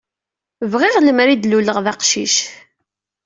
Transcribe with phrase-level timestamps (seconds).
[0.71, 2.35] Bɣiɣ lemer i d-luleɣ d aqcic.